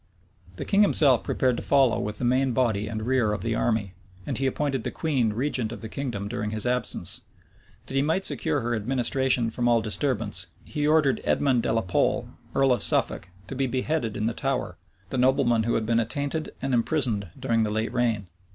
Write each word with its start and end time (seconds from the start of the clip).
The 0.55 0.65
king 0.65 0.81
himself 0.81 1.23
prepared 1.23 1.57
to 1.57 1.61
follow 1.61 1.99
with 1.99 2.17
the 2.17 2.25
main 2.25 2.53
body 2.53 2.87
and 2.87 3.05
rear 3.05 3.33
of 3.33 3.43
the 3.43 3.53
army; 3.53 3.93
and 4.25 4.35
he 4.35 4.47
appointed 4.47 4.83
the 4.83 4.89
queen 4.89 5.31
regent 5.31 5.71
of 5.71 5.81
the 5.81 5.89
kingdom 5.89 6.27
during 6.27 6.49
his 6.49 6.65
absence. 6.65 7.21
That 7.85 7.93
he 7.93 8.01
might 8.01 8.25
secure 8.25 8.61
her 8.61 8.75
administration 8.75 9.51
from 9.51 9.67
all 9.67 9.79
disturbance, 9.79 10.47
he 10.63 10.87
ordered 10.87 11.21
Edmond 11.23 11.61
de 11.61 11.71
la 11.71 11.83
Pole, 11.83 12.29
earl 12.55 12.73
of 12.73 12.81
Suffolk, 12.81 13.29
to 13.45 13.53
be 13.53 13.67
beheaded 13.67 14.17
in 14.17 14.25
the 14.25 14.33
Tower, 14.33 14.75
the 15.11 15.19
nobleman 15.19 15.65
who 15.65 15.75
had 15.75 15.85
been 15.85 15.99
attainted 15.99 16.51
and 16.63 16.73
imprisoned 16.73 17.27
during 17.39 17.61
the 17.61 17.69
late 17.69 17.93
reign. 17.93 18.25